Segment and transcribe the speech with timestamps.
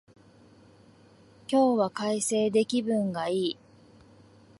[1.47, 3.57] 今日は快晴で気分がいい